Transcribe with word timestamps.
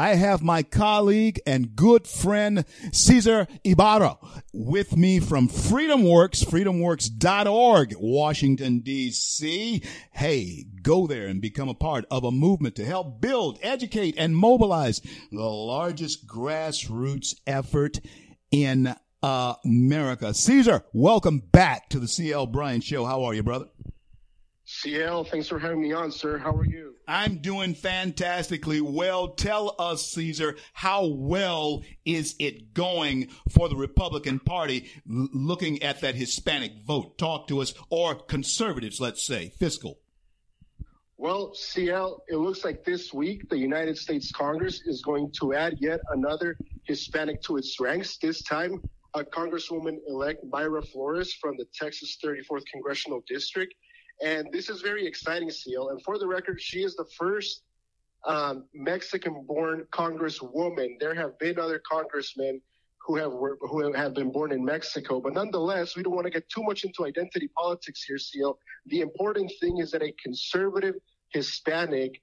I 0.00 0.14
have 0.14 0.42
my 0.42 0.62
colleague 0.62 1.42
and 1.46 1.76
good 1.76 2.06
friend 2.06 2.64
Cesar 2.90 3.46
Ybarra 3.62 4.16
with 4.50 4.96
me 4.96 5.20
from 5.20 5.46
FreedomWorks, 5.46 6.42
freedomworks.org, 6.42 7.94
Washington, 7.98 8.80
D.C. 8.80 9.82
Hey, 10.12 10.64
go 10.80 11.06
there 11.06 11.26
and 11.26 11.42
become 11.42 11.68
a 11.68 11.74
part 11.74 12.06
of 12.10 12.24
a 12.24 12.30
movement 12.30 12.76
to 12.76 12.84
help 12.86 13.20
build, 13.20 13.58
educate, 13.60 14.14
and 14.16 14.34
mobilize 14.34 15.02
the 15.30 15.42
largest 15.42 16.26
grassroots 16.26 17.34
effort 17.46 18.00
in 18.50 18.94
America. 19.22 20.32
Cesar, 20.32 20.82
welcome 20.94 21.40
back 21.52 21.90
to 21.90 21.98
the 21.98 22.08
CL 22.08 22.46
Bryant 22.46 22.84
Show. 22.84 23.04
How 23.04 23.24
are 23.24 23.34
you, 23.34 23.42
brother? 23.42 23.66
CL, 24.72 25.24
thanks 25.24 25.48
for 25.48 25.58
having 25.58 25.80
me 25.80 25.92
on, 25.92 26.12
sir. 26.12 26.38
How 26.38 26.52
are 26.52 26.64
you? 26.64 26.94
I'm 27.08 27.38
doing 27.38 27.74
fantastically 27.74 28.80
well. 28.80 29.28
Tell 29.28 29.74
us, 29.80 30.06
Cesar, 30.06 30.56
how 30.72 31.06
well 31.06 31.82
is 32.04 32.36
it 32.38 32.72
going 32.72 33.30
for 33.48 33.68
the 33.68 33.74
Republican 33.74 34.38
Party 34.38 34.88
looking 35.06 35.82
at 35.82 36.00
that 36.02 36.14
Hispanic 36.14 36.84
vote? 36.86 37.18
Talk 37.18 37.48
to 37.48 37.60
us, 37.60 37.74
or 37.90 38.14
conservatives, 38.14 39.00
let's 39.00 39.26
say, 39.26 39.48
fiscal. 39.48 39.98
Well, 41.18 41.52
CL, 41.52 42.22
it 42.28 42.36
looks 42.36 42.64
like 42.64 42.84
this 42.84 43.12
week 43.12 43.48
the 43.50 43.58
United 43.58 43.98
States 43.98 44.30
Congress 44.30 44.82
is 44.86 45.02
going 45.02 45.32
to 45.40 45.52
add 45.52 45.78
yet 45.80 45.98
another 46.12 46.56
Hispanic 46.84 47.42
to 47.42 47.56
its 47.56 47.80
ranks. 47.80 48.18
This 48.18 48.44
time, 48.44 48.80
a 49.14 49.24
Congresswoman 49.24 49.96
elect 50.06 50.48
Mayra 50.48 50.86
Flores 50.86 51.34
from 51.34 51.56
the 51.56 51.66
Texas 51.74 52.16
34th 52.24 52.62
Congressional 52.72 53.24
District. 53.26 53.74
And 54.22 54.48
this 54.52 54.68
is 54.68 54.82
very 54.82 55.06
exciting, 55.06 55.50
CL. 55.50 55.90
And 55.90 56.02
for 56.02 56.18
the 56.18 56.26
record, 56.26 56.60
she 56.60 56.82
is 56.82 56.94
the 56.94 57.06
first 57.16 57.62
um, 58.26 58.64
Mexican 58.74 59.44
born 59.46 59.86
Congresswoman. 59.92 60.98
There 61.00 61.14
have 61.14 61.38
been 61.38 61.58
other 61.58 61.80
congressmen 61.90 62.60
who 63.06 63.16
have 63.16 63.32
who 63.32 63.92
have 63.92 64.14
been 64.14 64.30
born 64.30 64.52
in 64.52 64.62
Mexico, 64.62 65.20
but 65.20 65.32
nonetheless, 65.32 65.96
we 65.96 66.02
don't 66.02 66.14
want 66.14 66.26
to 66.26 66.30
get 66.30 66.48
too 66.50 66.62
much 66.62 66.84
into 66.84 67.06
identity 67.06 67.48
politics 67.56 68.04
here, 68.04 68.18
CL. 68.18 68.58
The 68.86 69.00
important 69.00 69.50
thing 69.58 69.78
is 69.78 69.90
that 69.92 70.02
a 70.02 70.12
conservative 70.22 70.96
Hispanic 71.30 72.20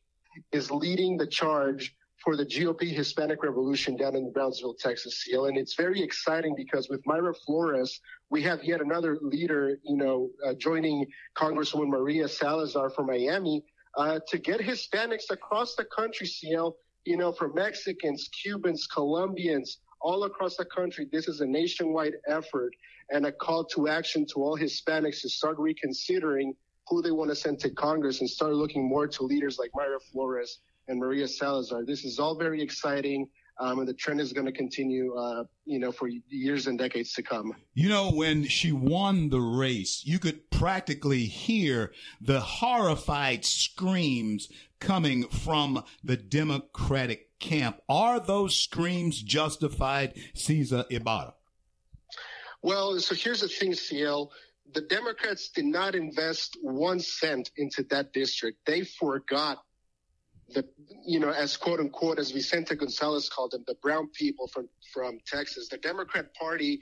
is 0.52 0.70
leading 0.70 1.17
the 1.17 1.26
charge 1.26 1.95
for 2.28 2.36
the 2.36 2.45
GOP 2.45 2.94
Hispanic 2.94 3.42
Revolution 3.42 3.95
down 3.95 4.14
in 4.14 4.33
Brownsville, 4.33 4.73
Texas, 4.73 5.23
CL. 5.23 5.45
And 5.45 5.58
it's 5.58 5.75
very 5.75 6.03
exciting 6.03 6.56
because 6.58 6.89
with 6.89 7.02
Mayra 7.06 7.33
Flores, 7.45 8.02
we 8.30 8.42
have 8.42 8.61
yet 8.66 8.81
another 8.81 9.17
leader, 9.22 9.78
you 9.86 9.95
know, 9.95 10.30
uh, 10.45 10.53
joining 10.55 11.05
Congresswoman 11.38 11.88
Maria 11.88 12.28
Salazar 12.28 12.89
from 12.89 13.05
Miami 13.05 13.64
uh, 13.95 14.20
to 14.28 14.38
get 14.38 14.59
Hispanics 14.59 15.31
across 15.31 15.75
the 15.75 15.86
country, 15.86 16.28
CL, 16.28 16.75
you 17.05 17.16
know, 17.16 17.31
for 17.31 17.53
Mexicans, 17.53 18.28
Cubans, 18.28 18.88
Colombians, 18.88 19.78
all 20.02 20.25
across 20.25 20.58
the 20.58 20.66
country. 20.66 21.08
This 21.09 21.30
is 21.30 21.39
a 21.39 21.45
nationwide 21.45 22.16
effort 22.28 22.73
and 23.09 23.25
a 23.25 23.31
call 23.31 23.64
to 23.67 23.88
action 23.88 24.25
to 24.33 24.44
all 24.44 24.58
Hispanics 24.58 25.22
to 25.22 25.30
start 25.30 25.58
reconsidering 25.59 26.53
who 26.89 27.02
they 27.02 27.11
want 27.11 27.30
to 27.30 27.36
send 27.38 27.59
to 27.59 27.70
Congress 27.70 28.20
and 28.20 28.30
start 28.30 28.52
looking 28.53 28.86
more 28.86 29.08
to 29.08 29.23
leaders 29.23 29.58
like 29.58 29.72
Mayra 29.72 30.02
Flores 30.11 30.59
and 30.88 31.00
Maria 31.00 31.28
Salazar. 31.28 31.86
This 31.86 32.06
is 32.06 32.20
all 32.20 32.36
very 32.36 32.62
exciting. 32.62 33.28
Um, 33.60 33.80
and 33.80 33.88
the 33.88 33.94
trend 33.94 34.22
is 34.22 34.34
going 34.34 34.46
to 34.46 34.52
continue, 34.52 35.16
uh, 35.16 35.44
you 35.66 35.80
know, 35.80 35.92
for 35.92 36.08
years 36.08 36.68
and 36.68 36.78
decades 36.78 37.14
to 37.14 37.24
come. 37.24 37.56
You 37.74 37.90
know, 37.90 38.12
when 38.12 38.44
she 38.44 38.72
won 38.72 39.30
the 39.30 39.40
race, 39.40 40.04
you 40.06 40.20
could 40.20 40.52
practically 40.52 41.26
hear 41.26 41.92
the 42.22 42.40
horrified 42.40 43.46
screams 43.46 44.50
coming 44.80 45.28
from 45.28 45.84
the 46.04 46.18
Democratic 46.18 47.40
camp. 47.40 47.82
Are 47.90 48.20
those 48.20 48.60
screams 48.60 49.24
justified, 49.24 50.14
Cesar 50.36 50.86
Ybarra? 50.92 51.34
Well, 52.62 53.00
so 53.00 53.16
here's 53.16 53.42
the 53.42 53.48
thing, 53.48 53.74
CL. 53.74 54.32
The 54.74 54.82
Democrats 54.82 55.50
did 55.50 55.66
not 55.66 55.95
invest 55.95 56.58
one 56.61 57.00
cent 57.00 57.50
into 57.58 57.84
that 57.90 58.14
district. 58.14 58.60
They 58.66 58.84
forgot 58.84 59.64
the 60.54 60.66
you 61.06 61.20
know 61.20 61.30
as 61.30 61.58
quote 61.58 61.80
unquote 61.80 62.20
as 62.20 62.32
Vicente 62.32 62.76
Gonzalez 62.76 63.30
called 63.30 63.52
them 63.52 63.64
the 63.68 63.76
brown 63.76 64.10
people 64.14 64.48
from 64.48 64.70
from 64.94 65.20
Texas 65.26 65.68
the 65.70 65.78
Democrat 65.78 66.34
Party 66.34 66.80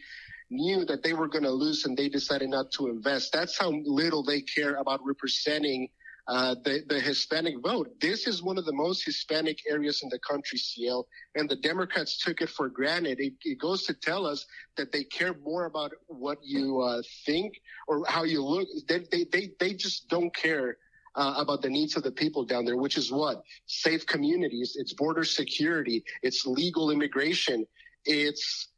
knew 0.49 0.85
that 0.85 1.01
they 1.03 1.13
were 1.13 1.27
going 1.27 1.43
to 1.43 1.51
lose 1.51 1.85
and 1.85 1.97
they 1.97 2.07
decided 2.07 2.49
not 2.49 2.71
to 2.71 2.87
invest 2.87 3.33
that's 3.33 3.57
how 3.57 3.71
little 3.83 4.23
they 4.23 4.41
care 4.41 4.75
about 4.75 4.99
representing 5.03 5.89
uh, 6.27 6.55
the, 6.63 6.83
the 6.87 6.99
Hispanic 6.99 7.53
vote. 7.61 7.87
This 8.01 8.25
is 8.25 8.41
one 8.41 8.57
of 8.57 8.65
the 8.65 8.73
most 8.73 9.05
Hispanic 9.05 9.59
areas 9.69 10.01
in 10.01 10.09
the 10.09 10.17
country, 10.19 10.57
CL, 10.57 11.07
and 11.35 11.47
the 11.47 11.55
Democrats 11.55 12.17
took 12.17 12.41
it 12.41 12.49
for 12.49 12.67
granted. 12.67 13.19
It, 13.19 13.33
it 13.43 13.59
goes 13.59 13.83
to 13.83 13.93
tell 13.93 14.25
us 14.25 14.45
that 14.75 14.91
they 14.91 15.03
care 15.03 15.35
more 15.43 15.65
about 15.65 15.91
what 16.07 16.39
you 16.41 16.81
uh, 16.81 17.03
think 17.27 17.53
or 17.87 18.03
how 18.07 18.23
you 18.23 18.43
look. 18.43 18.67
They, 18.87 19.05
they, 19.11 19.25
they, 19.25 19.51
they 19.59 19.73
just 19.75 20.09
don't 20.09 20.35
care 20.35 20.77
uh, 21.15 21.35
about 21.37 21.61
the 21.61 21.69
needs 21.69 21.95
of 21.95 22.03
the 22.03 22.11
people 22.11 22.43
down 22.43 22.65
there, 22.65 22.77
which 22.77 22.97
is 22.97 23.11
what? 23.11 23.43
Safe 23.65 24.05
communities, 24.05 24.75
it's 24.79 24.93
border 24.93 25.23
security, 25.23 26.03
it's 26.21 26.45
legal 26.45 26.91
immigration, 26.91 27.65
it's 28.05 28.69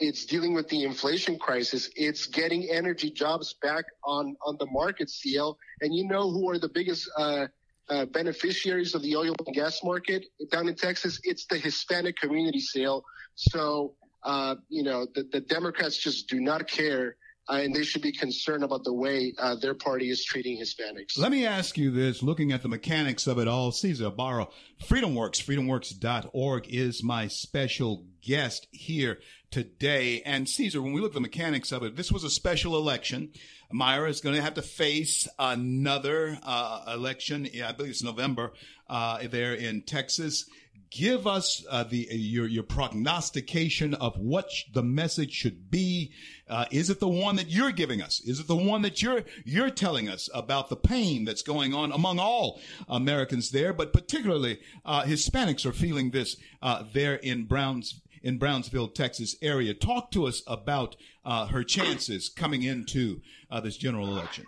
it's 0.00 0.26
dealing 0.26 0.52
with 0.52 0.68
the 0.68 0.82
inflation 0.82 1.38
crisis, 1.38 1.88
it's 1.94 2.26
getting 2.26 2.68
energy 2.70 3.10
jobs 3.10 3.54
back 3.62 3.84
on 4.04 4.36
on 4.44 4.56
the 4.58 4.66
market, 4.66 5.10
CL. 5.10 5.56
And 5.80 5.94
you 5.94 6.06
know 6.06 6.30
who 6.30 6.50
are 6.50 6.58
the 6.58 6.68
biggest 6.68 7.08
uh, 7.16 7.46
uh, 7.88 8.06
beneficiaries 8.06 8.94
of 8.94 9.02
the 9.02 9.14
oil 9.16 9.34
and 9.46 9.54
gas 9.54 9.80
market 9.84 10.24
down 10.50 10.68
in 10.68 10.74
Texas? 10.74 11.20
It's 11.24 11.46
the 11.46 11.58
Hispanic 11.58 12.16
community, 12.16 12.60
CL. 12.60 13.04
So 13.34 13.94
uh, 14.24 14.56
you 14.68 14.82
know 14.82 15.06
the, 15.14 15.24
the 15.30 15.40
Democrats 15.40 15.96
just 15.98 16.28
do 16.28 16.40
not 16.40 16.66
care 16.66 17.16
uh, 17.48 17.54
and 17.54 17.74
they 17.74 17.82
should 17.82 18.02
be 18.02 18.12
concerned 18.12 18.62
about 18.62 18.84
the 18.84 18.92
way 18.92 19.34
uh, 19.38 19.56
their 19.56 19.74
party 19.74 20.10
is 20.10 20.24
treating 20.24 20.58
Hispanics. 20.58 21.18
Let 21.18 21.32
me 21.32 21.44
ask 21.44 21.76
you 21.76 21.90
this, 21.90 22.22
looking 22.22 22.52
at 22.52 22.62
the 22.62 22.68
mechanics 22.68 23.26
of 23.26 23.38
it 23.38 23.48
all, 23.48 23.72
Cesar 23.72 24.06
Ybarra, 24.06 24.48
FreedomWorks, 24.82 25.42
freedomworks.org 25.42 26.66
is 26.68 27.02
my 27.02 27.26
special 27.26 28.06
guest 28.24 28.68
here 28.70 29.18
today. 29.50 30.22
And 30.24 30.48
Cesar, 30.48 30.80
when 30.80 30.92
we 30.92 31.00
look 31.00 31.10
at 31.10 31.14
the 31.14 31.20
mechanics 31.20 31.72
of 31.72 31.82
it, 31.82 31.96
this 31.96 32.12
was 32.12 32.24
a 32.24 32.30
special 32.30 32.76
election. 32.76 33.32
Mayra 33.72 34.08
is 34.08 34.20
going 34.20 34.36
to 34.36 34.42
have 34.42 34.54
to 34.54 34.62
face 34.62 35.26
another 35.38 36.38
uh, 36.42 36.84
election. 36.94 37.48
I 37.64 37.72
believe 37.72 37.92
it's 37.92 38.02
November 38.02 38.52
uh, 38.88 39.26
there 39.28 39.54
in 39.54 39.82
Texas 39.82 40.48
give 40.92 41.26
us 41.26 41.64
uh, 41.70 41.84
the 41.84 42.06
your 42.10 42.46
your 42.46 42.62
prognostication 42.62 43.94
of 43.94 44.16
what 44.16 44.50
sh- 44.50 44.64
the 44.72 44.82
message 44.82 45.32
should 45.32 45.70
be. 45.70 46.12
Uh, 46.48 46.66
is 46.70 46.90
it 46.90 47.00
the 47.00 47.08
one 47.08 47.36
that 47.36 47.48
you're 47.48 47.72
giving 47.72 48.02
us? 48.02 48.20
Is 48.20 48.40
it 48.40 48.46
the 48.46 48.56
one 48.56 48.82
that 48.82 49.02
you're 49.02 49.24
you're 49.44 49.70
telling 49.70 50.08
us 50.08 50.28
about 50.34 50.68
the 50.68 50.76
pain 50.76 51.24
that's 51.24 51.42
going 51.42 51.72
on 51.74 51.92
among 51.92 52.18
all 52.18 52.60
Americans 52.88 53.50
there, 53.50 53.72
but 53.72 53.92
particularly 53.92 54.60
uh, 54.84 55.02
Hispanics 55.04 55.64
are 55.64 55.72
feeling 55.72 56.10
this 56.10 56.36
uh, 56.60 56.84
there 56.92 57.14
in 57.14 57.44
Browns 57.44 58.00
in 58.22 58.38
Brownsville, 58.38 58.88
Texas 58.88 59.34
area. 59.42 59.74
Talk 59.74 60.10
to 60.12 60.26
us 60.26 60.42
about 60.46 60.96
uh, 61.24 61.46
her 61.46 61.64
chances 61.64 62.28
coming 62.28 62.62
into 62.62 63.20
uh, 63.50 63.60
this 63.60 63.76
general 63.76 64.06
election. 64.08 64.46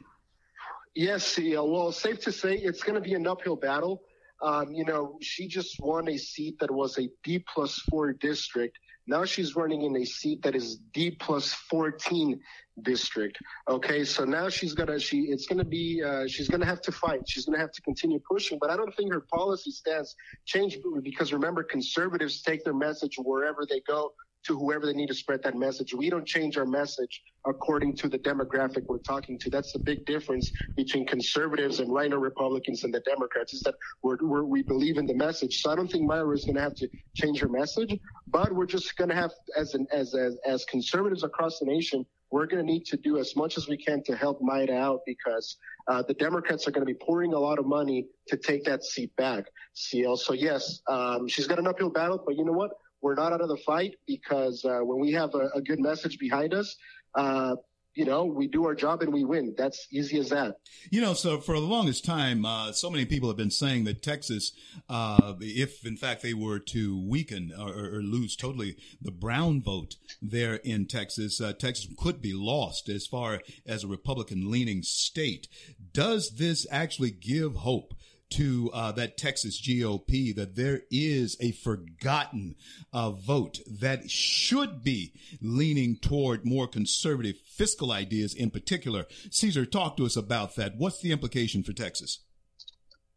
Yes, 0.94 1.41
well, 1.41 1.91
safe 1.91 2.21
to 2.21 2.31
say 2.31 2.55
it's 2.55 2.84
going 2.84 2.94
to 2.94 3.00
be 3.00 3.15
an 3.15 3.26
uphill 3.26 3.56
battle. 3.56 4.03
Um, 4.42 4.72
you 4.72 4.84
know, 4.84 5.18
she 5.22 5.48
just 5.48 5.76
won 5.80 6.08
a 6.08 6.16
seat 6.16 6.58
that 6.60 6.70
was 6.70 6.98
a 6.98 7.08
D 7.22 7.44
plus 7.52 7.78
four 7.90 8.12
district. 8.12 8.78
Now 9.06 9.24
she's 9.24 9.54
running 9.54 9.82
in 9.82 9.96
a 9.96 10.04
seat 10.04 10.42
that 10.42 10.54
is 10.54 10.78
D 10.94 11.10
plus 11.10 11.52
14 11.52 12.40
district. 12.82 13.38
Okay, 13.68 14.02
so 14.04 14.24
now 14.24 14.48
she's 14.48 14.72
gonna 14.72 14.98
she 14.98 15.18
it's 15.24 15.46
gonna 15.46 15.64
be 15.64 16.02
uh, 16.02 16.26
she's 16.26 16.48
gonna 16.48 16.66
have 16.66 16.80
to 16.82 16.92
fight. 16.92 17.20
She's 17.28 17.44
gonna 17.44 17.58
have 17.58 17.72
to 17.72 17.82
continue 17.82 18.18
pushing. 18.28 18.58
But 18.60 18.70
I 18.70 18.76
don't 18.76 18.94
think 18.96 19.12
her 19.12 19.24
policy 19.32 19.70
stance 19.70 20.14
changed 20.46 20.78
because 21.02 21.32
remember 21.32 21.62
conservatives 21.62 22.42
take 22.42 22.64
their 22.64 22.74
message 22.74 23.16
wherever 23.19 23.66
they 23.69 23.80
go 23.87 24.12
to 24.44 24.58
whoever 24.58 24.87
they 24.87 24.93
need 24.93 25.08
to 25.08 25.14
spread 25.14 25.43
that 25.43 25.56
message. 25.56 25.94
We 25.94 26.11
don't 26.11 26.26
change 26.26 26.56
our 26.56 26.67
message 26.67 27.23
according 27.46 27.96
to 27.96 28.08
the 28.08 28.19
demographic 28.19 28.85
we're 28.87 28.99
talking 28.99 29.38
to. 29.38 29.50
That's 29.50 29.73
the 29.73 29.79
big 29.79 30.05
difference 30.06 30.50
between 30.76 31.06
conservatives 31.06 31.81
and 31.81 31.93
RINO 31.93 32.17
Republicans 32.19 32.85
and 32.85 32.93
the 32.93 33.00
Democrats 33.00 33.55
is 33.55 33.61
that 33.61 33.75
we're, 34.02 34.17
we're, 34.20 34.44
we 34.44 34.62
believe 34.62 34.99
in 34.99 35.06
the 35.06 35.14
message. 35.14 35.62
So 35.62 35.70
I 35.70 35.76
don't 35.76 35.91
think 35.91 36.08
Mayra 36.08 36.35
is 36.35 36.44
going 36.44 36.56
to 36.56 36.62
have 36.62 36.75
to 36.76 36.88
change 37.14 37.41
her 37.41 37.49
message, 37.49 37.99
but 38.29 38.52
we're 38.52 38.67
just 38.67 38.96
going 38.96 39.11
to 39.11 39.17
have, 39.17 39.32
as, 39.56 39.75
an, 39.75 39.87
as, 39.93 40.14
as, 40.14 40.37
as 40.47 40.64
conservatives 40.67 41.25
across 41.25 41.58
the 41.58 41.67
nation, 41.67 42.06
we're 42.31 42.47
going 42.47 42.67
to 42.67 42.73
need 42.73 42.85
to 42.87 42.97
do 42.97 43.19
as 43.19 43.37
much 43.37 43.56
as 43.56 43.69
we 43.69 43.76
can 43.76 44.02
to 44.05 44.17
help 44.17 44.40
Mayra 44.40 44.76
out 44.76 45.00
because 45.06 45.56
uh, 45.87 46.02
the 46.02 46.14
Democrats 46.14 46.67
are 46.67 46.70
going 46.70 46.87
to 46.87 46.93
be 46.93 46.99
pouring 46.99 47.32
a 47.32 47.38
lot 47.38 47.58
of 47.58 47.67
money 47.67 48.06
to 48.29 48.37
take 48.37 48.64
that 48.64 48.82
seat 48.82 49.14
back. 49.17 49.44
CL. 49.75 50.17
So 50.17 50.32
yes, 50.32 50.81
um, 50.88 51.29
she's 51.29 51.47
got 51.47 51.58
an 51.58 51.67
uphill 51.67 51.90
battle, 51.90 52.23
but 52.25 52.37
you 52.37 52.44
know 52.44 52.52
what? 52.52 52.70
We're 53.04 53.14
not 53.14 53.34
out 53.34 53.42
of 53.42 53.48
the 53.48 53.58
fight 53.58 53.96
because 54.06 54.64
uh, 54.64 54.78
when 54.78 54.98
we 54.98 55.12
have 55.12 55.34
a, 55.34 55.50
a, 55.54 55.60
good 55.60 55.78
message 55.78 56.18
behind 56.18 56.54
us, 56.54 56.74
uh, 57.14 57.56
you 57.94 58.06
know, 58.06 58.24
we 58.24 58.48
do 58.48 58.64
our 58.64 58.74
job 58.74 59.02
and 59.02 59.12
we 59.12 59.24
win. 59.24 59.54
That's 59.58 59.86
easy 59.90 60.18
as 60.18 60.30
that. 60.30 60.56
You 60.90 61.02
know, 61.02 61.12
so 61.12 61.38
for 61.38 61.52
the 61.52 61.66
longest 61.66 62.06
time, 62.06 62.46
uh, 62.46 62.72
so 62.72 62.88
many 62.88 63.04
people 63.04 63.28
have 63.28 63.36
been 63.36 63.50
saying 63.50 63.84
that 63.84 64.02
Texas, 64.02 64.52
uh, 64.88 65.34
if 65.40 65.84
in 65.84 65.98
fact 65.98 66.22
they 66.22 66.32
were 66.32 66.58
to 66.60 66.98
weaken 67.06 67.52
or, 67.56 67.98
or, 67.98 68.02
lose 68.02 68.36
totally 68.36 68.78
the 69.02 69.12
brown 69.12 69.60
vote 69.60 69.96
there 70.22 70.54
in 70.64 70.86
Texas, 70.86 71.42
uh, 71.42 71.52
Texas 71.52 71.86
could 71.98 72.22
be 72.22 72.32
lost 72.32 72.88
as 72.88 73.06
far 73.06 73.42
as 73.66 73.84
a 73.84 73.88
Republican 73.88 74.50
leaning 74.50 74.82
state. 74.82 75.46
Does 75.92 76.36
this 76.36 76.66
actually 76.70 77.10
give 77.10 77.56
hope? 77.56 77.92
To 78.31 78.71
uh, 78.73 78.91
that 78.93 79.17
Texas 79.17 79.61
GOP 79.61 80.35
that 80.35 80.56
there 80.56 80.82
is 80.91 81.37
a 81.41 81.53
forgotten 81.53 82.56
uh, 82.93 83.12
vote 83.12 83.61
that 83.81 84.11
should 84.11 84.82
be 84.82 85.12
leaning 85.41 85.99
toward 85.99 86.44
more 86.44 86.67
conservative 86.67 87.37
fiscal 87.47 87.93
ideas 87.93 88.35
in 88.35 88.50
particular. 88.50 89.06
Cesar, 89.31 89.65
talk 89.65 89.97
to 89.99 90.06
us 90.06 90.17
about 90.17 90.56
that. 90.56 90.76
What's 90.76 91.00
the 91.00 91.12
implication 91.12 91.62
for 91.62 91.73
Texas? 91.73 92.21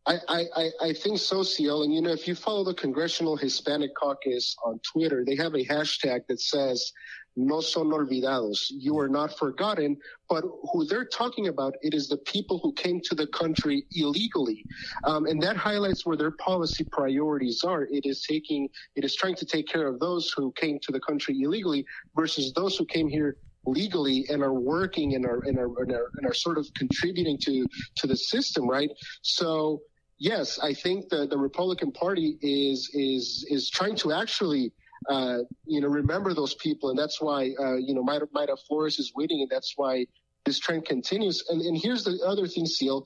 I, 0.07 0.45
I, 0.55 0.69
I 0.81 0.93
think 0.93 1.19
so, 1.19 1.43
CL. 1.43 1.83
And, 1.83 1.93
you 1.93 2.01
know, 2.01 2.11
if 2.11 2.27
you 2.27 2.35
follow 2.35 2.63
the 2.63 2.73
Congressional 2.73 3.35
Hispanic 3.35 3.93
Caucus 3.93 4.55
on 4.63 4.79
Twitter, 4.79 5.25
they 5.25 5.35
have 5.35 5.53
a 5.53 5.65
hashtag 5.65 6.27
that 6.27 6.39
says 6.39 6.93
no 7.37 7.61
son 7.61 7.91
olvidados. 7.91 8.65
You 8.69 8.97
are 8.97 9.07
not 9.07 9.37
forgotten, 9.37 9.95
but 10.27 10.43
who 10.73 10.85
they're 10.85 11.05
talking 11.05 11.47
about, 11.47 11.75
it 11.81 11.93
is 11.93 12.09
the 12.09 12.17
people 12.17 12.59
who 12.61 12.73
came 12.73 12.99
to 13.05 13.15
the 13.15 13.27
country 13.27 13.85
illegally. 13.91 14.65
Um, 15.03 15.27
and 15.27 15.41
that 15.43 15.55
highlights 15.55 16.05
where 16.05 16.17
their 16.17 16.31
policy 16.31 16.83
priorities 16.91 17.63
are. 17.63 17.83
It 17.83 18.05
is 18.05 18.25
taking, 18.27 18.67
it 18.95 19.05
is 19.05 19.15
trying 19.15 19.35
to 19.35 19.45
take 19.45 19.67
care 19.67 19.87
of 19.87 19.99
those 19.99 20.33
who 20.35 20.51
came 20.53 20.79
to 20.81 20.91
the 20.91 20.99
country 20.99 21.39
illegally 21.39 21.85
versus 22.15 22.51
those 22.53 22.75
who 22.75 22.85
came 22.85 23.07
here 23.07 23.37
legally 23.67 24.25
and 24.29 24.41
are 24.41 24.53
working 24.53 25.13
and 25.13 25.25
are, 25.25 25.43
and 25.45 25.59
are, 25.59 25.81
and 25.81 25.91
are, 25.91 26.09
and 26.15 26.25
are 26.25 26.33
sort 26.33 26.57
of 26.57 26.67
contributing 26.75 27.37
to, 27.43 27.67
to 27.97 28.07
the 28.07 28.15
system, 28.15 28.67
right? 28.67 28.89
So, 29.21 29.81
yes, 30.17 30.57
I 30.57 30.73
think 30.73 31.09
the, 31.09 31.27
the 31.27 31.37
Republican 31.37 31.91
Party 31.91 32.39
is, 32.41 32.89
is, 32.93 33.45
is 33.49 33.69
trying 33.69 33.95
to 33.97 34.13
actually 34.13 34.73
uh, 35.09 35.39
you 35.65 35.81
know, 35.81 35.87
remember 35.87 36.33
those 36.33 36.55
people. 36.55 36.89
And 36.89 36.99
that's 36.99 37.21
why, 37.21 37.53
uh, 37.59 37.75
you 37.75 37.93
know, 37.93 38.03
Mayra 38.03 38.57
Flores 38.67 38.99
is 38.99 39.13
winning. 39.15 39.41
And 39.41 39.49
that's 39.49 39.73
why 39.75 40.05
this 40.45 40.59
trend 40.59 40.85
continues. 40.85 41.43
And, 41.49 41.61
and 41.61 41.77
here's 41.77 42.03
the 42.03 42.19
other 42.25 42.47
thing, 42.47 42.65
CL. 42.65 43.05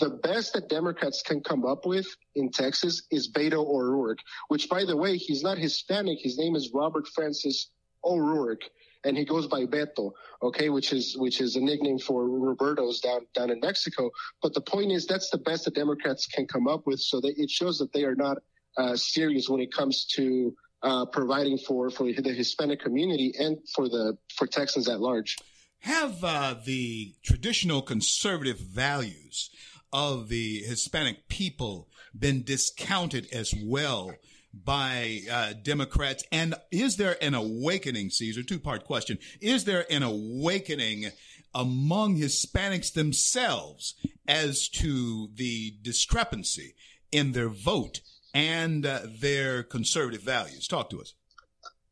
The 0.00 0.10
best 0.10 0.52
that 0.52 0.68
Democrats 0.68 1.22
can 1.22 1.40
come 1.40 1.64
up 1.64 1.84
with 1.86 2.06
in 2.34 2.50
Texas 2.50 3.02
is 3.10 3.32
Beto 3.32 3.66
O'Rourke, 3.66 4.18
which, 4.48 4.68
by 4.68 4.84
the 4.84 4.96
way, 4.96 5.16
he's 5.16 5.42
not 5.42 5.58
Hispanic. 5.58 6.18
His 6.20 6.38
name 6.38 6.54
is 6.54 6.70
Robert 6.72 7.08
Francis 7.08 7.70
O'Rourke. 8.04 8.64
And 9.04 9.16
he 9.16 9.24
goes 9.24 9.48
by 9.48 9.64
Beto, 9.66 10.12
okay, 10.42 10.68
which 10.68 10.92
is 10.92 11.16
which 11.18 11.40
is 11.40 11.56
a 11.56 11.60
nickname 11.60 11.98
for 11.98 12.24
Roberto's 12.24 13.00
down 13.00 13.26
down 13.34 13.50
in 13.50 13.58
Mexico. 13.58 14.10
But 14.40 14.54
the 14.54 14.60
point 14.60 14.92
is, 14.92 15.06
that's 15.06 15.28
the 15.30 15.38
best 15.38 15.64
that 15.64 15.74
Democrats 15.74 16.26
can 16.26 16.46
come 16.46 16.68
up 16.68 16.86
with, 16.86 17.00
so 17.00 17.20
it 17.24 17.50
shows 17.50 17.78
that 17.78 17.92
they 17.92 18.04
are 18.04 18.14
not 18.14 18.38
uh, 18.76 18.94
serious 18.94 19.48
when 19.48 19.60
it 19.60 19.72
comes 19.72 20.04
to 20.14 20.54
uh, 20.82 21.06
providing 21.06 21.58
for 21.58 21.90
for 21.90 22.04
the 22.04 22.32
Hispanic 22.32 22.80
community 22.80 23.34
and 23.38 23.58
for 23.74 23.88
the 23.88 24.16
for 24.36 24.46
Texans 24.46 24.88
at 24.88 25.00
large. 25.00 25.36
Have 25.80 26.22
uh, 26.22 26.54
the 26.64 27.14
traditional 27.24 27.82
conservative 27.82 28.58
values 28.58 29.50
of 29.92 30.28
the 30.28 30.58
Hispanic 30.60 31.28
people 31.28 31.88
been 32.16 32.42
discounted 32.44 33.26
as 33.32 33.52
well 33.64 34.12
by 34.54 35.22
uh, 35.30 35.54
Democrats? 35.60 36.24
And 36.30 36.54
is 36.70 36.96
there 36.96 37.16
an 37.20 37.34
awakening, 37.34 38.10
Cesar? 38.10 38.42
Two 38.42 38.60
part 38.60 38.84
question. 38.84 39.18
Is 39.40 39.64
there 39.64 39.84
an 39.90 40.02
awakening 40.02 41.10
among 41.54 42.16
Hispanics 42.16 42.92
themselves 42.92 43.94
as 44.26 44.68
to 44.68 45.28
the 45.34 45.74
discrepancy 45.82 46.74
in 47.10 47.32
their 47.32 47.48
vote 47.48 48.00
and 48.34 48.86
uh, 48.86 49.00
their 49.20 49.62
conservative 49.62 50.22
values. 50.22 50.66
Talk 50.66 50.90
to 50.90 51.00
us. 51.00 51.14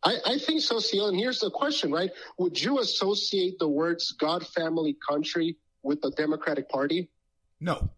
I, 0.02 0.16
I 0.24 0.38
think 0.38 0.62
so, 0.62 0.78
CL. 0.78 1.08
And 1.08 1.18
here's 1.18 1.40
the 1.40 1.50
question, 1.50 1.92
right? 1.92 2.10
Would 2.38 2.60
you 2.60 2.78
associate 2.78 3.58
the 3.58 3.68
words 3.68 4.12
God, 4.12 4.46
family, 4.46 4.96
country 5.06 5.56
with 5.82 6.00
the 6.00 6.10
Democratic 6.12 6.68
Party? 6.68 7.10
No. 7.60 7.90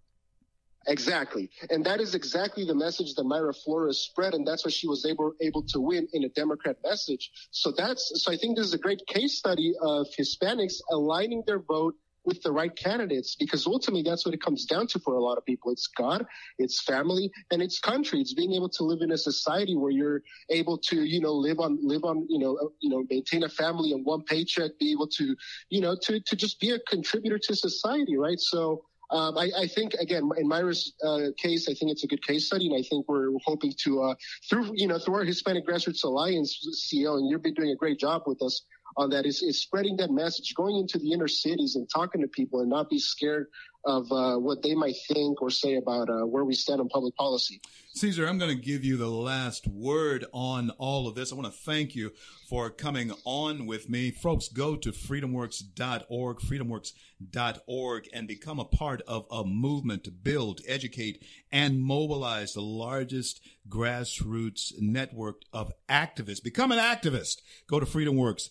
Exactly. 0.88 1.48
And 1.70 1.86
that 1.86 2.00
is 2.00 2.16
exactly 2.16 2.64
the 2.64 2.74
message 2.74 3.14
that 3.14 3.24
Mayra 3.24 3.54
Flores 3.64 3.98
spread. 3.98 4.34
And 4.34 4.46
that's 4.46 4.64
what 4.64 4.74
she 4.74 4.88
was 4.88 5.06
able, 5.06 5.32
able 5.40 5.62
to 5.68 5.80
win 5.80 6.08
in 6.12 6.24
a 6.24 6.28
Democrat 6.30 6.76
message. 6.82 7.30
So 7.52 7.72
that's, 7.76 8.24
so 8.24 8.32
I 8.32 8.36
think 8.36 8.56
this 8.56 8.66
is 8.66 8.74
a 8.74 8.78
great 8.78 9.06
case 9.06 9.38
study 9.38 9.74
of 9.80 10.08
Hispanics 10.18 10.80
aligning 10.90 11.44
their 11.46 11.60
vote 11.60 11.94
with 12.24 12.42
the 12.42 12.52
right 12.52 12.74
candidates 12.76 13.36
because 13.36 13.66
ultimately 13.66 14.02
that's 14.02 14.24
what 14.24 14.34
it 14.34 14.42
comes 14.42 14.64
down 14.64 14.86
to 14.88 14.98
for 14.98 15.14
a 15.14 15.20
lot 15.20 15.38
of 15.38 15.44
people. 15.44 15.70
It's 15.72 15.86
God, 15.86 16.26
it's 16.58 16.82
family, 16.82 17.30
and 17.50 17.62
it's 17.62 17.78
country. 17.78 18.20
It's 18.20 18.34
being 18.34 18.52
able 18.52 18.68
to 18.70 18.84
live 18.84 19.00
in 19.02 19.12
a 19.12 19.18
society 19.18 19.76
where 19.76 19.90
you're 19.90 20.22
able 20.50 20.78
to, 20.78 21.04
you 21.04 21.20
know, 21.20 21.32
live 21.32 21.58
on, 21.58 21.78
live 21.82 22.04
on, 22.04 22.26
you 22.28 22.38
know, 22.38 22.72
you 22.80 22.90
know, 22.90 23.04
maintain 23.10 23.42
a 23.44 23.48
family 23.48 23.92
on 23.92 24.04
one 24.04 24.22
paycheck, 24.22 24.78
be 24.78 24.92
able 24.92 25.08
to, 25.08 25.36
you 25.70 25.80
know, 25.80 25.96
to, 26.02 26.20
to 26.20 26.36
just 26.36 26.60
be 26.60 26.70
a 26.70 26.78
contributor 26.80 27.38
to 27.38 27.56
society, 27.56 28.16
right? 28.16 28.38
So, 28.38 28.84
um, 29.10 29.36
I, 29.36 29.50
I, 29.54 29.66
think 29.66 29.92
again 29.92 30.30
in 30.38 30.48
Mayra's 30.48 30.94
uh, 31.04 31.32
case, 31.36 31.68
I 31.68 31.74
think 31.74 31.92
it's 31.92 32.02
a 32.02 32.06
good 32.06 32.26
case 32.26 32.46
study, 32.46 32.66
and 32.68 32.74
I 32.74 32.82
think 32.88 33.06
we're 33.08 33.28
hoping 33.44 33.74
to 33.84 34.02
uh, 34.04 34.14
through 34.48 34.70
you 34.72 34.86
know 34.86 34.98
through 34.98 35.16
our 35.16 35.24
Hispanic 35.24 35.66
Grassroots 35.66 36.02
Alliance, 36.02 36.58
CL, 36.88 37.18
and 37.18 37.28
you've 37.28 37.42
been 37.42 37.52
doing 37.52 37.70
a 37.70 37.76
great 37.76 37.98
job 37.98 38.22
with 38.24 38.40
us 38.40 38.62
on 38.96 39.10
that 39.10 39.26
is, 39.26 39.42
is 39.42 39.60
spreading 39.60 39.96
that 39.96 40.10
message, 40.10 40.54
going 40.54 40.76
into 40.76 40.98
the 40.98 41.12
inner 41.12 41.28
cities 41.28 41.76
and 41.76 41.88
talking 41.88 42.20
to 42.20 42.28
people 42.28 42.60
and 42.60 42.70
not 42.70 42.90
be 42.90 42.98
scared 42.98 43.48
of 43.84 44.10
uh, 44.12 44.36
what 44.36 44.62
they 44.62 44.74
might 44.74 44.94
think 45.08 45.42
or 45.42 45.50
say 45.50 45.74
about 45.74 46.08
uh, 46.08 46.24
where 46.24 46.44
we 46.44 46.54
stand 46.54 46.80
on 46.80 46.88
public 46.88 47.16
policy. 47.16 47.60
Cesar, 47.94 48.26
I'm 48.26 48.38
going 48.38 48.54
to 48.56 48.62
give 48.62 48.84
you 48.84 48.96
the 48.96 49.10
last 49.10 49.66
word 49.66 50.24
on 50.32 50.70
all 50.78 51.08
of 51.08 51.14
this. 51.14 51.32
I 51.32 51.34
want 51.34 51.52
to 51.52 51.60
thank 51.60 51.94
you 51.94 52.12
for 52.48 52.70
coming 52.70 53.12
on 53.24 53.66
with 53.66 53.90
me. 53.90 54.10
Folks, 54.10 54.48
go 54.48 54.76
to 54.76 54.92
freedomworks.org, 54.92 56.38
freedomworks.org, 56.38 58.08
and 58.12 58.28
become 58.28 58.58
a 58.58 58.64
part 58.64 59.02
of 59.06 59.26
a 59.30 59.44
movement 59.44 60.04
to 60.04 60.10
build, 60.10 60.60
educate, 60.66 61.22
and 61.50 61.82
mobilize 61.82 62.54
the 62.54 62.62
largest 62.62 63.40
grassroots 63.68 64.72
network 64.80 65.42
of 65.52 65.72
activists. 65.88 66.42
Become 66.42 66.72
an 66.72 66.78
activist. 66.78 67.42
Go 67.66 67.80
to 67.80 67.86
freedomworks.org. 67.86 68.50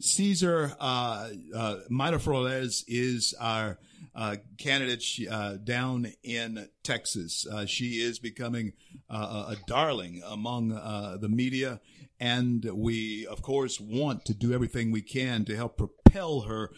Cesar 0.00 0.76
uh, 0.80 1.28
uh, 1.54 1.76
is 2.88 3.34
our 3.40 3.78
uh, 4.14 4.36
candidate 4.56 5.04
uh, 5.30 5.56
down 5.56 6.12
in 6.22 6.68
Texas. 6.82 7.46
Uh, 7.46 7.66
she 7.66 8.00
is 8.00 8.18
becoming 8.18 8.72
uh, 9.10 9.54
a 9.54 9.56
darling 9.66 10.22
among 10.26 10.72
uh, 10.72 11.18
the 11.20 11.28
media, 11.28 11.80
and 12.18 12.64
we, 12.72 13.26
of 13.26 13.42
course, 13.42 13.78
want 13.78 14.24
to 14.24 14.32
do 14.32 14.54
everything 14.54 14.90
we 14.90 15.02
can 15.02 15.44
to 15.44 15.54
help 15.54 15.76
propel 15.76 16.42
her 16.42 16.70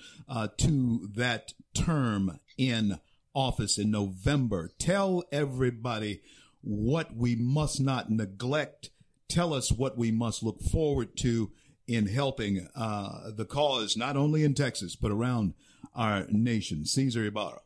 to 0.57 1.09
that 1.15 1.53
term 1.75 2.41
in 2.57 2.99
office 3.35 3.79
in 3.79 3.91
November. 3.91 4.71
Tell 4.79 5.23
everybody 5.31 6.21
what 6.61 7.15
we 7.15 7.37
must 7.37 7.81
not 7.81 8.11
neglect. 8.11 8.91
Tell 9.29 9.55
us 9.55 9.71
what 9.71 9.97
we 9.97 10.11
must 10.11 10.43
look 10.43 10.61
forward 10.61 11.17
to 11.19 11.53
in 11.89 12.07
helping 12.07 12.69
uh, 12.77 13.31
the 13.35 13.47
cause, 13.47 13.97
not 13.97 14.17
only 14.17 14.45
in 14.45 14.55
Texas, 14.55 14.95
but 14.95 15.11
around 15.11 15.55
our 15.95 16.27
nation. 16.31 16.85
Cesar 16.85 17.25
Ybarra. 17.25 17.61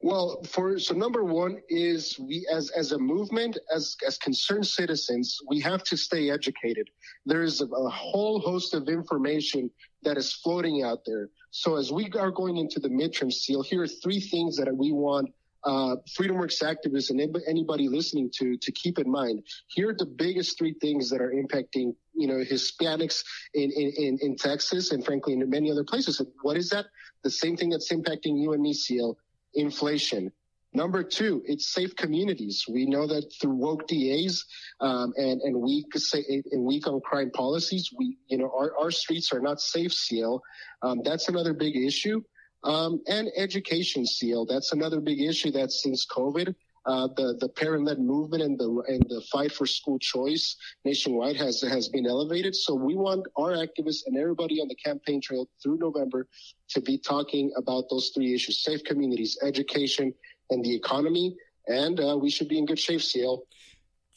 Well, 0.00 0.42
for 0.44 0.78
so 0.78 0.94
number 0.94 1.24
one 1.24 1.60
is 1.68 2.18
we 2.20 2.46
as 2.52 2.70
as 2.70 2.92
a 2.92 2.98
movement, 2.98 3.58
as 3.74 3.96
as 4.06 4.16
concerned 4.16 4.66
citizens, 4.66 5.38
we 5.48 5.58
have 5.60 5.82
to 5.84 5.96
stay 5.96 6.30
educated. 6.30 6.88
There 7.26 7.42
is 7.42 7.60
a, 7.60 7.66
a 7.66 7.90
whole 7.90 8.38
host 8.38 8.74
of 8.74 8.88
information 8.88 9.70
that 10.04 10.16
is 10.16 10.32
floating 10.32 10.84
out 10.84 11.00
there. 11.04 11.30
So 11.50 11.76
as 11.76 11.90
we 11.90 12.10
are 12.12 12.30
going 12.30 12.58
into 12.58 12.78
the 12.78 12.88
midterm 12.88 13.32
CL, 13.32 13.62
here 13.62 13.82
are 13.82 13.88
three 13.88 14.20
things 14.20 14.56
that 14.56 14.74
we 14.74 14.92
want 14.92 15.30
uh, 15.64 15.96
FreedomWorks 16.18 16.62
activists 16.62 17.10
and 17.10 17.20
anybody 17.48 17.88
listening 17.88 18.30
to 18.38 18.56
to 18.58 18.72
keep 18.72 18.98
in 18.98 19.10
mind. 19.10 19.42
Here 19.68 19.90
are 19.90 19.94
the 19.94 20.06
biggest 20.06 20.58
three 20.58 20.74
things 20.80 21.10
that 21.10 21.20
are 21.20 21.32
impacting 21.32 21.94
you 22.14 22.26
know 22.26 22.36
Hispanics 22.44 23.24
in 23.54 23.70
in, 23.70 24.18
in 24.20 24.36
Texas 24.36 24.92
and 24.92 25.04
frankly 25.04 25.34
in 25.34 25.50
many 25.50 25.70
other 25.70 25.84
places. 25.84 26.22
What 26.42 26.56
is 26.56 26.70
that? 26.70 26.86
The 27.24 27.30
same 27.30 27.56
thing 27.56 27.70
that's 27.70 27.92
impacting 27.92 28.40
you 28.40 28.52
and 28.52 28.62
me, 28.62 28.72
CL, 28.72 29.16
inflation. 29.54 30.32
Number 30.74 31.02
two, 31.02 31.42
it's 31.46 31.72
safe 31.72 31.96
communities. 31.96 32.66
We 32.68 32.84
know 32.84 33.06
that 33.06 33.32
through 33.40 33.54
woke 33.54 33.88
DAs 33.88 34.44
um, 34.80 35.14
and 35.16 35.40
and 35.40 35.60
weak 35.60 35.86
say 35.96 36.24
and 36.52 36.64
weak 36.64 36.86
on 36.86 37.00
crime 37.00 37.30
policies, 37.30 37.90
we 37.96 38.18
you 38.28 38.38
know 38.38 38.52
our, 38.54 38.76
our 38.78 38.90
streets 38.90 39.32
are 39.32 39.40
not 39.40 39.60
safe. 39.60 39.92
CL, 39.92 40.42
um, 40.82 41.00
that's 41.02 41.28
another 41.28 41.54
big 41.54 41.74
issue. 41.74 42.22
Um, 42.64 43.00
and 43.06 43.30
education 43.36 44.04
CL. 44.04 44.46
That's 44.46 44.72
another 44.72 45.00
big 45.00 45.20
issue 45.20 45.50
that 45.52 45.70
since 45.70 46.04
COVID, 46.06 46.54
uh, 46.86 47.08
the 47.16 47.36
the 47.38 47.48
parent-led 47.50 48.00
movement 48.00 48.42
and 48.42 48.58
the 48.58 48.82
and 48.88 49.04
the 49.08 49.20
fight 49.30 49.52
for 49.52 49.66
school 49.66 49.98
choice 49.98 50.56
nationwide 50.84 51.36
has 51.36 51.60
has 51.60 51.88
been 51.88 52.06
elevated. 52.06 52.54
So 52.54 52.74
we 52.74 52.94
want 52.94 53.26
our 53.36 53.50
activists 53.50 54.06
and 54.06 54.16
everybody 54.16 54.60
on 54.60 54.68
the 54.68 54.74
campaign 54.74 55.20
trail 55.20 55.48
through 55.62 55.78
November 55.78 56.26
to 56.70 56.80
be 56.80 56.98
talking 56.98 57.52
about 57.56 57.84
those 57.90 58.10
three 58.14 58.34
issues: 58.34 58.64
safe 58.64 58.82
communities, 58.84 59.38
education, 59.42 60.14
and 60.50 60.64
the 60.64 60.74
economy. 60.74 61.36
And 61.66 62.00
uh, 62.00 62.16
we 62.16 62.30
should 62.30 62.48
be 62.48 62.56
in 62.56 62.64
good 62.64 62.78
shape, 62.78 63.02
CL. 63.02 63.42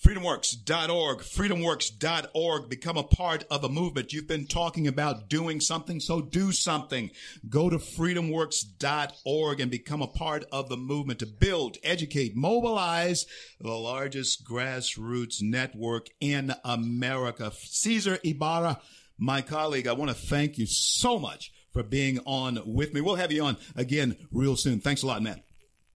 Freedomworks.org, 0.03 1.19
freedomworks.org. 1.19 2.69
Become 2.69 2.97
a 2.97 3.03
part 3.03 3.43
of 3.51 3.63
a 3.63 3.69
movement. 3.69 4.11
You've 4.11 4.27
been 4.27 4.47
talking 4.47 4.87
about 4.87 5.29
doing 5.29 5.59
something, 5.59 5.99
so 5.99 6.21
do 6.21 6.51
something. 6.51 7.11
Go 7.47 7.69
to 7.69 7.77
freedomworks.org 7.77 9.59
and 9.59 9.69
become 9.69 10.01
a 10.01 10.07
part 10.07 10.45
of 10.51 10.69
the 10.69 10.77
movement 10.77 11.19
to 11.19 11.27
build, 11.27 11.77
educate, 11.83 12.35
mobilize 12.35 13.27
the 13.59 13.69
largest 13.69 14.43
grassroots 14.43 15.39
network 15.39 16.07
in 16.19 16.55
America. 16.65 17.51
Cesar 17.55 18.17
Ybarra, 18.23 18.81
my 19.19 19.43
colleague, 19.43 19.85
I 19.85 19.93
want 19.93 20.09
to 20.09 20.17
thank 20.17 20.57
you 20.57 20.65
so 20.65 21.19
much 21.19 21.51
for 21.71 21.83
being 21.83 22.19
on 22.25 22.59
with 22.65 22.91
me. 22.91 23.01
We'll 23.01 23.15
have 23.15 23.31
you 23.31 23.43
on 23.43 23.57
again 23.75 24.17
real 24.31 24.55
soon. 24.55 24.79
Thanks 24.81 25.03
a 25.03 25.07
lot, 25.07 25.21
man. 25.21 25.43